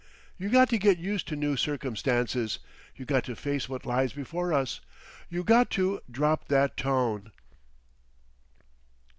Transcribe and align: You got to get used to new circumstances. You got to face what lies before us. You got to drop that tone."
You 0.35 0.49
got 0.49 0.67
to 0.69 0.79
get 0.79 0.97
used 0.97 1.27
to 1.27 1.35
new 1.35 1.55
circumstances. 1.55 2.57
You 2.95 3.05
got 3.05 3.23
to 3.25 3.35
face 3.35 3.69
what 3.69 3.85
lies 3.85 4.13
before 4.13 4.51
us. 4.51 4.81
You 5.29 5.43
got 5.43 5.69
to 5.77 6.01
drop 6.09 6.47
that 6.47 6.75
tone." 6.75 7.31